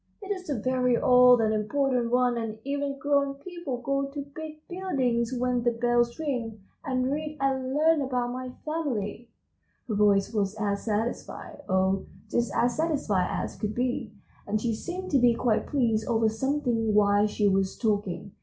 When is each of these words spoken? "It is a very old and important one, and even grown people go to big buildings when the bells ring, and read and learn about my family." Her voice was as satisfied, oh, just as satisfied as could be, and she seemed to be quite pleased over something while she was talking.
"It 0.23 0.31
is 0.31 0.49
a 0.49 0.55
very 0.57 0.97
old 0.97 1.41
and 1.41 1.53
important 1.53 2.09
one, 2.09 2.35
and 2.35 2.57
even 2.63 2.97
grown 2.97 3.35
people 3.35 3.83
go 3.83 4.07
to 4.09 4.25
big 4.35 4.67
buildings 4.67 5.31
when 5.31 5.61
the 5.61 5.69
bells 5.69 6.17
ring, 6.17 6.59
and 6.83 7.11
read 7.11 7.37
and 7.39 7.75
learn 7.75 8.01
about 8.01 8.33
my 8.33 8.49
family." 8.65 9.29
Her 9.87 9.93
voice 9.93 10.33
was 10.33 10.55
as 10.59 10.85
satisfied, 10.85 11.61
oh, 11.69 12.07
just 12.31 12.51
as 12.55 12.77
satisfied 12.77 13.27
as 13.29 13.55
could 13.55 13.75
be, 13.75 14.11
and 14.47 14.59
she 14.59 14.73
seemed 14.73 15.11
to 15.11 15.19
be 15.19 15.35
quite 15.35 15.67
pleased 15.67 16.07
over 16.07 16.27
something 16.29 16.95
while 16.95 17.27
she 17.27 17.47
was 17.47 17.77
talking. 17.77 18.31